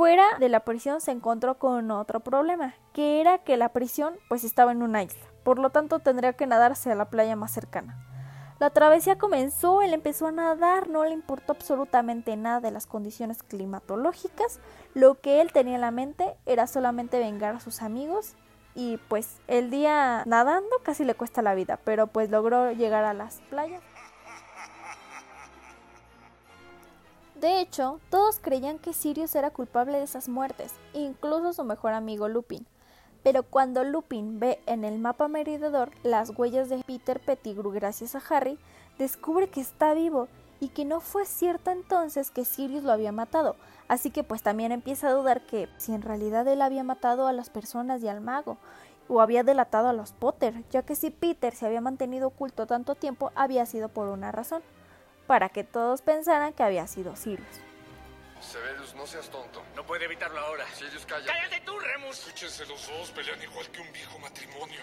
Fuera 0.00 0.24
de 0.38 0.48
la 0.48 0.60
prisión 0.60 1.02
se 1.02 1.10
encontró 1.10 1.58
con 1.58 1.90
otro 1.90 2.20
problema, 2.20 2.74
que 2.94 3.20
era 3.20 3.36
que 3.36 3.58
la 3.58 3.68
prisión 3.68 4.14
pues 4.30 4.44
estaba 4.44 4.72
en 4.72 4.82
una 4.82 5.02
isla, 5.02 5.26
por 5.44 5.58
lo 5.58 5.68
tanto 5.68 5.98
tendría 5.98 6.32
que 6.32 6.46
nadarse 6.46 6.90
a 6.90 6.94
la 6.94 7.10
playa 7.10 7.36
más 7.36 7.52
cercana. 7.52 8.02
La 8.58 8.70
travesía 8.70 9.18
comenzó, 9.18 9.82
él 9.82 9.92
empezó 9.92 10.26
a 10.26 10.32
nadar, 10.32 10.88
no 10.88 11.04
le 11.04 11.10
importó 11.10 11.52
absolutamente 11.52 12.34
nada 12.38 12.60
de 12.60 12.70
las 12.70 12.86
condiciones 12.86 13.42
climatológicas, 13.42 14.60
lo 14.94 15.20
que 15.20 15.42
él 15.42 15.52
tenía 15.52 15.74
en 15.74 15.82
la 15.82 15.90
mente 15.90 16.34
era 16.46 16.66
solamente 16.66 17.18
vengar 17.18 17.56
a 17.56 17.60
sus 17.60 17.82
amigos 17.82 18.36
y 18.74 18.96
pues 19.08 19.36
el 19.48 19.68
día 19.68 20.22
nadando 20.24 20.76
casi 20.82 21.04
le 21.04 21.14
cuesta 21.14 21.42
la 21.42 21.54
vida, 21.54 21.78
pero 21.84 22.06
pues 22.06 22.30
logró 22.30 22.72
llegar 22.72 23.04
a 23.04 23.12
las 23.12 23.42
playas. 23.50 23.82
De 27.40 27.58
hecho, 27.60 28.00
todos 28.10 28.38
creían 28.38 28.78
que 28.78 28.92
Sirius 28.92 29.34
era 29.34 29.50
culpable 29.50 29.96
de 29.96 30.04
esas 30.04 30.28
muertes, 30.28 30.74
incluso 30.92 31.54
su 31.54 31.64
mejor 31.64 31.94
amigo 31.94 32.28
Lupin. 32.28 32.66
Pero 33.22 33.44
cuando 33.44 33.82
Lupin 33.82 34.38
ve 34.38 34.60
en 34.66 34.84
el 34.84 34.98
mapa 34.98 35.26
meridor 35.26 35.90
las 36.02 36.36
huellas 36.36 36.68
de 36.68 36.84
Peter 36.84 37.18
Pettigrew 37.18 37.72
gracias 37.72 38.14
a 38.14 38.22
Harry, 38.28 38.58
descubre 38.98 39.48
que 39.48 39.62
está 39.62 39.94
vivo 39.94 40.28
y 40.60 40.68
que 40.68 40.84
no 40.84 41.00
fue 41.00 41.24
cierto 41.24 41.70
entonces 41.70 42.30
que 42.30 42.44
Sirius 42.44 42.82
lo 42.82 42.92
había 42.92 43.10
matado. 43.10 43.56
Así 43.88 44.10
que 44.10 44.22
pues 44.22 44.42
también 44.42 44.70
empieza 44.70 45.08
a 45.08 45.12
dudar 45.12 45.40
que 45.46 45.66
si 45.78 45.94
en 45.94 46.02
realidad 46.02 46.46
él 46.46 46.60
había 46.60 46.84
matado 46.84 47.26
a 47.26 47.32
las 47.32 47.48
personas 47.48 48.02
y 48.02 48.08
al 48.08 48.20
mago 48.20 48.58
o 49.08 49.22
había 49.22 49.44
delatado 49.44 49.88
a 49.88 49.94
los 49.94 50.12
Potter, 50.12 50.62
ya 50.70 50.82
que 50.82 50.94
si 50.94 51.08
Peter 51.08 51.54
se 51.54 51.64
había 51.64 51.80
mantenido 51.80 52.28
oculto 52.28 52.66
tanto 52.66 52.96
tiempo 52.96 53.32
había 53.34 53.64
sido 53.64 53.88
por 53.88 54.08
una 54.08 54.30
razón, 54.30 54.62
para 55.30 55.48
que 55.48 55.62
todos 55.62 56.02
pensaran 56.02 56.52
que 56.52 56.64
había 56.64 56.88
sido 56.88 57.14
Sirius. 57.14 57.60
Severus, 58.40 58.96
no 58.96 59.06
seas 59.06 59.28
tonto. 59.30 59.62
No 59.76 59.86
puede 59.86 60.06
evitarlo 60.06 60.40
ahora. 60.40 60.66
Sirius, 60.74 61.06
calla. 61.06 61.24
¡Cállate 61.24 61.60
tú, 61.64 61.78
Remus! 61.78 62.18
Escúchense 62.18 62.66
los 62.66 62.84
dos, 62.88 63.12
pelean 63.12 63.40
igual 63.40 63.70
que 63.70 63.80
un 63.80 63.92
viejo 63.92 64.18
matrimonio. 64.18 64.80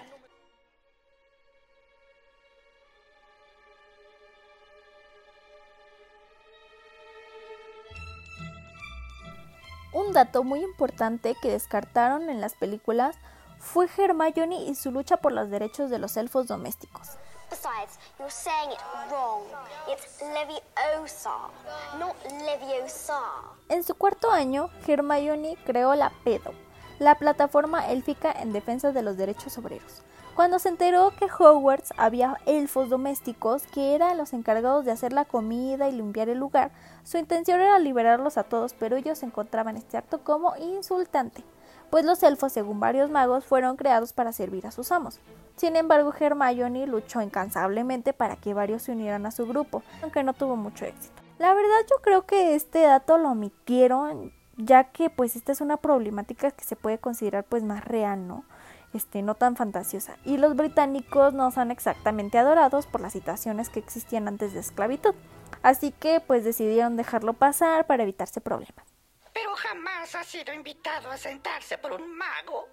Un 9.91 10.13
dato 10.13 10.45
muy 10.45 10.61
importante 10.61 11.35
que 11.41 11.51
descartaron 11.51 12.29
en 12.29 12.39
las 12.39 12.53
películas 12.55 13.17
fue 13.59 13.89
Hermione 13.97 14.63
y 14.63 14.75
su 14.75 14.93
lucha 14.93 15.17
por 15.17 15.33
los 15.33 15.49
derechos 15.49 15.89
de 15.89 15.99
los 15.99 16.15
elfos 16.15 16.47
domésticos. 16.47 17.17
Besides, 17.49 17.97
you're 18.19 18.29
saying 18.29 18.71
it 18.71 18.79
wrong. 19.09 19.43
It's 19.87 20.21
Leviosa, 20.21 21.49
not 21.97 22.15
Leviosa. 22.45 23.21
En 23.69 23.83
su 23.83 23.95
cuarto 23.95 24.31
año, 24.31 24.69
Hermione 24.85 25.57
creó 25.65 25.95
la 25.95 26.11
PEDO, 26.25 26.51
la 26.99 27.15
plataforma 27.15 27.87
élfica 27.87 28.33
en 28.33 28.51
defensa 28.51 28.91
de 28.91 29.01
los 29.01 29.15
derechos 29.15 29.57
obreros. 29.57 30.03
Cuando 30.35 30.59
se 30.59 30.69
enteró 30.69 31.11
que 31.17 31.25
Hogwarts 31.25 31.93
había 31.97 32.37
elfos 32.45 32.89
domésticos 32.89 33.63
que 33.67 33.95
eran 33.95 34.17
los 34.17 34.33
encargados 34.33 34.83
de 34.83 34.91
hacer 34.91 35.13
la 35.13 35.25
comida 35.25 35.87
y 35.87 35.93
limpiar 35.93 36.29
el 36.29 36.37
lugar, 36.37 36.71
su 37.03 37.17
intención 37.17 37.61
era 37.61 37.79
liberarlos 37.79 38.37
a 38.37 38.43
todos, 38.43 38.73
pero 38.73 38.97
ellos 38.97 39.23
encontraban 39.23 39.77
este 39.77 39.97
acto 39.97 40.23
como 40.23 40.55
insultante, 40.57 41.43
pues 41.89 42.03
los 42.03 42.21
elfos, 42.23 42.51
según 42.51 42.79
varios 42.81 43.09
magos, 43.09 43.45
fueron 43.45 43.77
creados 43.77 44.11
para 44.11 44.33
servir 44.33 44.67
a 44.67 44.71
sus 44.71 44.91
amos. 44.91 45.19
Sin 45.57 45.75
embargo, 45.75 46.13
Hermione 46.17 46.85
luchó 46.85 47.21
incansablemente 47.21 48.13
para 48.13 48.35
que 48.35 48.53
varios 48.53 48.83
se 48.83 48.91
unieran 48.91 49.25
a 49.25 49.31
su 49.31 49.47
grupo, 49.47 49.81
aunque 50.03 50.23
no 50.23 50.33
tuvo 50.33 50.55
mucho 50.55 50.85
éxito. 50.85 51.21
La 51.39 51.53
verdad 51.53 51.77
yo 51.89 51.97
creo 52.03 52.25
que 52.27 52.53
este 52.53 52.81
dato 52.81 53.17
lo 53.17 53.29
omitieron, 53.29 54.31
ya 54.55 54.85
que 54.85 55.09
pues 55.09 55.35
esta 55.35 55.51
es 55.51 55.59
una 55.59 55.77
problemática 55.77 56.51
que 56.51 56.63
se 56.63 56.75
puede 56.75 56.99
considerar 56.99 57.43
pues 57.43 57.63
más 57.63 57.83
real, 57.83 58.27
¿no? 58.27 58.45
Este, 58.93 59.23
no 59.23 59.33
tan 59.33 59.55
fantasiosa. 59.55 60.17
Y 60.25 60.37
los 60.37 60.55
británicos 60.55 61.33
no 61.33 61.49
son 61.49 61.71
exactamente 61.71 62.37
adorados 62.37 62.85
por 62.85 63.01
las 63.01 63.13
situaciones 63.13 63.69
que 63.69 63.79
existían 63.79 64.27
antes 64.27 64.53
de 64.53 64.59
esclavitud. 64.59 65.15
Así 65.63 65.91
que 65.91 66.19
pues 66.19 66.43
decidieron 66.43 66.97
dejarlo 66.97 67.33
pasar 67.33 67.87
para 67.87 68.03
evitarse 68.03 68.41
problemas. 68.41 68.85
Pero 69.33 69.55
jamás 69.55 70.13
ha 70.13 70.23
sido 70.23 70.53
invitado 70.53 71.09
a 71.09 71.17
sentarse 71.17 71.79
por 71.79 71.93
un 71.93 72.15
mago. 72.15 72.67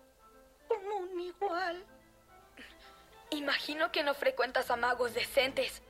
Un 0.69 1.21
igual. 1.21 1.85
Imagino 3.35 3.91
que 3.91 4.05
no 4.05 4.14
frecuentas 4.14 4.71
a 4.71 4.76
magos 4.76 5.12
decentes. 5.12 5.83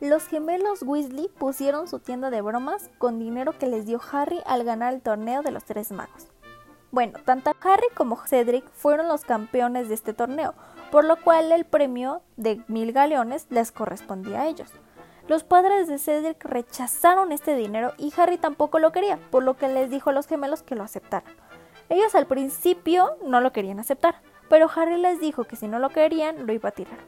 Los 0.00 0.26
gemelos 0.26 0.82
Weasley 0.82 1.28
pusieron 1.28 1.88
su 1.88 1.98
tienda 1.98 2.30
de 2.30 2.40
bromas 2.40 2.90
con 2.98 3.18
dinero 3.18 3.56
que 3.58 3.66
les 3.66 3.84
dio 3.84 4.00
Harry 4.10 4.40
al 4.46 4.64
ganar 4.64 4.94
el 4.94 5.02
torneo 5.02 5.42
de 5.42 5.50
los 5.50 5.64
tres 5.64 5.92
magos. 5.92 6.26
Bueno, 6.90 7.18
tanto 7.24 7.52
Harry 7.62 7.86
como 7.94 8.16
Cedric 8.26 8.64
fueron 8.72 9.08
los 9.08 9.24
campeones 9.24 9.88
de 9.88 9.94
este 9.94 10.14
torneo, 10.14 10.54
por 10.90 11.04
lo 11.04 11.16
cual 11.22 11.52
el 11.52 11.64
premio 11.64 12.22
de 12.36 12.62
mil 12.66 12.92
galeones 12.92 13.46
les 13.50 13.72
correspondía 13.72 14.42
a 14.42 14.48
ellos. 14.48 14.70
Los 15.28 15.44
padres 15.44 15.86
de 15.86 15.98
Cedric 15.98 16.44
rechazaron 16.44 17.30
este 17.30 17.54
dinero 17.54 17.94
y 17.96 18.12
Harry 18.16 18.38
tampoco 18.38 18.78
lo 18.78 18.90
quería, 18.90 19.18
por 19.30 19.44
lo 19.44 19.56
que 19.56 19.68
les 19.68 19.88
dijo 19.88 20.10
a 20.10 20.12
los 20.12 20.26
gemelos 20.26 20.62
que 20.62 20.74
lo 20.74 20.82
aceptaran. 20.82 21.34
Ellos 21.88 22.14
al 22.14 22.26
principio 22.26 23.16
no 23.24 23.40
lo 23.40 23.52
querían 23.52 23.78
aceptar, 23.78 24.20
pero 24.48 24.70
Harry 24.74 24.96
les 24.96 25.20
dijo 25.20 25.44
que 25.44 25.56
si 25.56 25.68
no 25.68 25.78
lo 25.78 25.90
querían 25.90 26.46
lo 26.46 26.52
iba 26.52 26.70
a 26.70 26.72
tirar. 26.72 26.98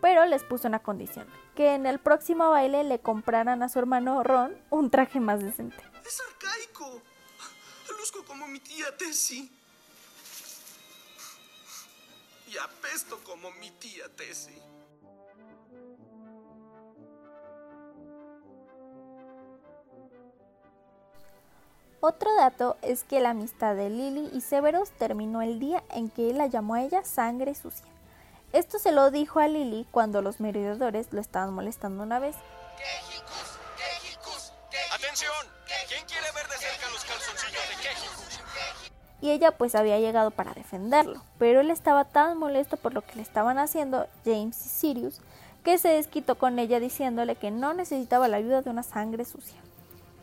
Pero 0.00 0.26
les 0.26 0.44
puso 0.44 0.68
una 0.68 0.80
condición, 0.80 1.26
que 1.54 1.74
en 1.74 1.86
el 1.86 1.98
próximo 1.98 2.50
baile 2.50 2.84
le 2.84 3.00
compraran 3.00 3.62
a 3.62 3.68
su 3.68 3.78
hermano 3.78 4.22
Ron 4.22 4.56
un 4.70 4.90
traje 4.90 5.18
más 5.18 5.42
decente. 5.42 5.82
Es 6.06 6.20
arcaico. 6.20 7.02
Luzco 7.98 8.22
como 8.24 8.46
mi 8.46 8.60
tía 8.60 8.94
Tessie. 8.96 9.50
Y 12.48 12.58
apesto 12.58 13.18
como 13.24 13.50
mi 13.52 13.70
tía 13.70 14.04
Tessie. 14.14 14.73
Otro 22.06 22.28
dato 22.36 22.76
es 22.82 23.02
que 23.02 23.18
la 23.20 23.30
amistad 23.30 23.74
de 23.74 23.88
Lily 23.88 24.28
y 24.34 24.42
Severus 24.42 24.90
terminó 24.90 25.40
el 25.40 25.58
día 25.58 25.82
en 25.88 26.10
que 26.10 26.28
él 26.28 26.36
la 26.36 26.48
llamó 26.48 26.74
a 26.74 26.82
ella 26.82 27.02
sangre 27.02 27.54
sucia. 27.54 27.86
Esto 28.52 28.78
se 28.78 28.92
lo 28.92 29.10
dijo 29.10 29.40
a 29.40 29.48
Lily 29.48 29.86
cuando 29.90 30.20
los 30.20 30.38
merodeadores 30.38 31.14
lo 31.14 31.22
estaban 31.22 31.54
molestando 31.54 32.02
una 32.02 32.18
vez. 32.18 32.36
¡Atención! 34.94 35.32
¿Quién 35.88 36.04
quiere 36.04 36.26
ver 36.34 36.46
de 36.46 36.56
cerca 36.58 36.90
los 36.90 37.04
calzoncillos 37.06 37.62
de? 39.22 39.26
Y 39.26 39.30
ella 39.30 39.52
pues 39.52 39.74
había 39.74 39.98
llegado 39.98 40.30
para 40.30 40.52
defenderlo, 40.52 41.22
pero 41.38 41.62
él 41.62 41.70
estaba 41.70 42.04
tan 42.04 42.36
molesto 42.36 42.76
por 42.76 42.92
lo 42.92 43.00
que 43.00 43.16
le 43.16 43.22
estaban 43.22 43.56
haciendo 43.56 44.06
James 44.26 44.60
y 44.66 44.68
Sirius 44.68 45.22
que 45.64 45.78
se 45.78 45.88
desquitó 45.88 46.36
con 46.36 46.58
ella 46.58 46.80
diciéndole 46.80 47.36
que 47.36 47.50
no 47.50 47.72
necesitaba 47.72 48.28
la 48.28 48.36
ayuda 48.36 48.60
de 48.60 48.68
una 48.68 48.82
sangre 48.82 49.24
sucia. 49.24 49.63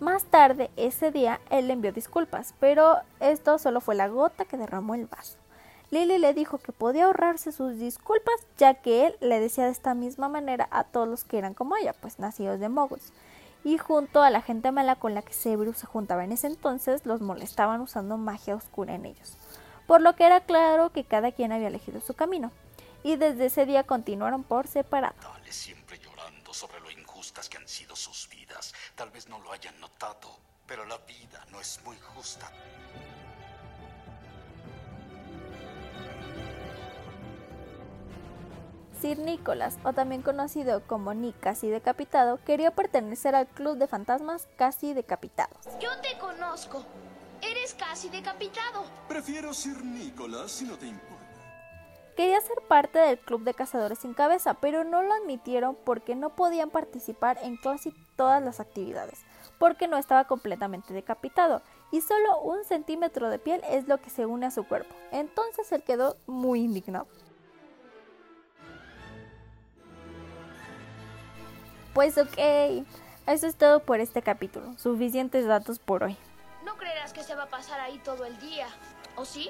Más 0.02 0.24
tarde, 0.24 0.72
ese 0.78 1.12
día, 1.12 1.40
él 1.52 1.68
le 1.68 1.74
envió 1.74 1.92
disculpas, 1.92 2.56
pero 2.60 2.98
esto 3.20 3.60
solo 3.60 3.82
fue 3.82 3.94
la 3.94 4.08
gota 4.08 4.46
que 4.46 4.58
derramó 4.58 4.96
el 4.96 5.06
vaso. 5.06 5.38
Lily 5.92 6.18
le 6.18 6.34
dijo 6.34 6.58
que 6.58 6.72
podía 6.72 7.06
ahorrarse 7.06 7.52
sus 7.52 7.78
disculpas, 7.78 8.34
ya 8.58 8.74
que 8.74 9.06
él 9.06 9.16
le 9.20 9.40
decía 9.40 9.66
de 9.66 9.72
esta 9.72 9.94
misma 9.94 10.28
manera 10.28 10.68
a 10.72 10.86
todos 10.86 11.08
los 11.08 11.24
que 11.24 11.38
eran 11.38 11.54
como 11.54 11.78
ella, 11.78 11.94
pues 11.94 12.18
nacidos 12.18 12.60
de 12.60 12.68
moguls. 12.68 13.14
Y 13.64 13.78
junto 13.78 14.24
a 14.24 14.32
la 14.32 14.42
gente 14.42 14.72
mala 14.72 14.96
con 14.96 15.14
la 15.14 15.22
que 15.22 15.34
Severus 15.34 15.78
se 15.78 15.86
juntaba 15.86 16.24
en 16.24 16.32
ese 16.32 16.48
entonces, 16.48 17.06
los 17.06 17.22
molestaban 17.22 17.80
usando 17.80 18.18
magia 18.18 18.56
oscura 18.56 18.96
en 18.96 19.06
ellos. 19.06 19.38
Por 19.86 20.02
lo 20.02 20.16
que 20.16 20.26
era 20.26 20.40
claro 20.40 20.92
que 20.92 21.04
cada 21.04 21.32
quien 21.32 21.52
había 21.52 21.68
elegido 21.68 22.02
su 22.02 22.16
camino. 22.16 22.52
Y 23.04 23.18
desde 23.18 23.46
ese 23.46 23.68
día 23.68 23.84
continuaron 23.84 24.44
por 24.44 24.66
separado. 24.66 25.14
Dale 25.22 25.52
siempre 25.52 26.00
llorando 26.00 26.56
sobre 26.56 26.80
lo 26.80 26.90
injustas 26.90 27.48
que 27.50 27.58
han 27.58 27.68
sido 27.68 27.96
sus. 27.96 28.31
Tal 29.02 29.10
vez 29.10 29.28
no 29.30 29.40
lo 29.40 29.52
hayan 29.52 29.80
notado, 29.80 30.30
pero 30.68 30.86
la 30.86 31.00
vida 31.00 31.44
no 31.50 31.60
es 31.60 31.80
muy 31.84 31.98
justa. 32.14 32.52
Sir 39.02 39.18
Nicholas, 39.18 39.80
o 39.84 39.94
también 39.94 40.22
conocido 40.22 40.86
como 40.86 41.16
Nick 41.16 41.40
casi 41.40 41.68
decapitado, 41.68 42.38
quería 42.46 42.76
pertenecer 42.76 43.34
al 43.34 43.48
club 43.48 43.80
de 43.80 43.88
fantasmas 43.88 44.48
casi 44.56 44.94
decapitados. 44.94 45.58
Yo 45.80 45.90
te 46.02 46.20
conozco. 46.20 46.86
Eres 47.42 47.74
casi 47.74 48.08
decapitado. 48.08 48.84
Prefiero 49.08 49.52
Sir 49.56 49.84
Nicholas 49.84 50.52
si 50.52 50.66
no 50.66 50.78
te 50.78 50.86
importa. 50.86 51.22
Quería 52.16 52.40
ser 52.42 52.62
parte 52.68 53.00
del 53.00 53.18
club 53.18 53.44
de 53.46 53.56
cazadores 53.56 53.98
sin 53.98 54.14
cabeza, 54.14 54.54
pero 54.54 54.84
no 54.84 55.02
lo 55.02 55.12
admitieron 55.14 55.76
porque 55.76 56.14
no 56.14 56.36
podían 56.36 56.70
participar 56.70 57.40
en 57.42 57.58
casi 57.58 57.92
todas 58.22 58.44
las 58.44 58.60
actividades, 58.60 59.22
porque 59.58 59.88
no 59.88 59.98
estaba 59.98 60.26
completamente 60.26 60.94
decapitado 60.94 61.64
y 61.92 62.02
solo 62.02 62.40
un 62.42 62.64
centímetro 62.66 63.32
de 63.32 63.40
piel 63.40 63.64
es 63.68 63.88
lo 63.88 63.98
que 63.98 64.12
se 64.12 64.28
une 64.28 64.46
a 64.46 64.52
su 64.52 64.64
cuerpo. 64.64 64.94
Entonces 65.12 65.72
él 65.72 65.82
quedó 65.82 66.18
muy 66.28 66.60
indignado. 66.60 67.08
Pues 71.96 72.20
ok, 72.20 72.86
eso 73.26 73.48
es 73.48 73.56
todo 73.56 73.80
por 73.80 74.00
este 74.00 74.22
capítulo. 74.22 74.78
Suficientes 74.78 75.48
datos 75.48 75.80
por 75.80 76.04
hoy. 76.04 76.16
No 76.64 76.76
creerás 76.76 77.12
que 77.12 77.24
se 77.24 77.34
va 77.34 77.46
a 77.46 77.50
pasar 77.50 77.80
ahí 77.80 78.00
todo 78.06 78.26
el 78.26 78.40
día, 78.40 78.68
¿o 79.16 79.26
sí? 79.26 79.50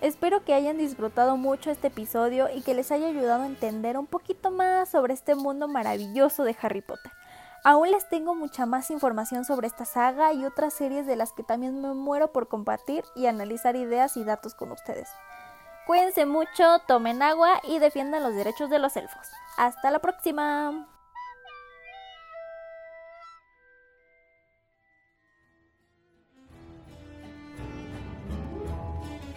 Espero 0.00 0.44
que 0.44 0.52
hayan 0.52 0.78
disfrutado 0.78 1.36
mucho 1.36 1.70
este 1.70 1.86
episodio 1.86 2.48
y 2.52 2.62
que 2.62 2.74
les 2.74 2.90
haya 2.90 3.06
ayudado 3.06 3.44
a 3.44 3.46
entender 3.46 3.96
un 3.96 4.08
poquito 4.08 4.50
más 4.50 4.88
sobre 4.88 5.14
este 5.14 5.36
mundo 5.36 5.68
maravilloso 5.68 6.42
de 6.42 6.56
Harry 6.60 6.80
Potter. 6.80 7.12
Aún 7.64 7.92
les 7.92 8.08
tengo 8.08 8.34
mucha 8.34 8.66
más 8.66 8.90
información 8.90 9.44
sobre 9.44 9.68
esta 9.68 9.84
saga 9.84 10.32
y 10.32 10.44
otras 10.44 10.74
series 10.74 11.06
de 11.06 11.14
las 11.14 11.32
que 11.32 11.44
también 11.44 11.80
me 11.80 11.94
muero 11.94 12.32
por 12.32 12.48
compartir 12.48 13.04
y 13.14 13.26
analizar 13.26 13.76
ideas 13.76 14.16
y 14.16 14.24
datos 14.24 14.54
con 14.54 14.72
ustedes. 14.72 15.08
Cuídense 15.86 16.26
mucho, 16.26 16.80
tomen 16.88 17.22
agua 17.22 17.60
y 17.62 17.78
defiendan 17.78 18.24
los 18.24 18.34
derechos 18.34 18.68
de 18.68 18.80
los 18.80 18.96
elfos. 18.96 19.28
Hasta 19.56 19.92
la 19.92 20.00
próxima. 20.00 20.88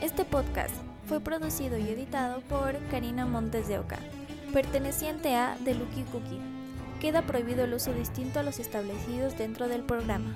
Este 0.01 0.25
podcast 0.25 0.73
fue 1.07 1.19
producido 1.19 1.77
y 1.77 1.89
editado 1.89 2.41
por 2.41 2.75
Karina 2.89 3.25
Montes 3.25 3.67
de 3.67 3.79
Oca, 3.79 3.99
perteneciente 4.51 5.35
a 5.35 5.57
The 5.63 5.75
Lucky 5.75 6.03
Cookie. 6.11 6.54
Queda 7.05 7.21
prohibido 7.21 7.65
el 7.65 7.73
uso 7.75 7.93
distinto 7.93 8.39
a 8.39 8.41
los 8.41 8.57
establecidos 8.57 9.37
dentro 9.37 9.67
del 9.67 9.83
programa. 9.83 10.35